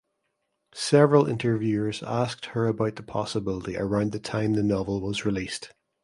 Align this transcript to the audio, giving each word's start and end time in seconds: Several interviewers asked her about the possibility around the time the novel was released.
Several 0.73 1.27
interviewers 1.27 2.01
asked 2.01 2.45
her 2.47 2.65
about 2.65 2.95
the 2.95 3.03
possibility 3.03 3.77
around 3.77 4.13
the 4.13 4.19
time 4.19 4.53
the 4.53 4.63
novel 4.63 4.99
was 4.99 5.25
released. 5.27 5.75